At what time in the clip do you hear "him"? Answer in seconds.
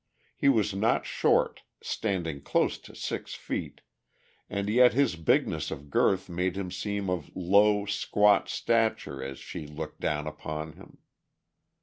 6.57-6.71, 10.73-10.97